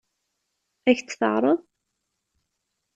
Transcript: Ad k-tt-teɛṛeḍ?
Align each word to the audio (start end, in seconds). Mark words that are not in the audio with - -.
Ad 0.89 0.95
k-tt-teɛṛeḍ? 0.97 1.59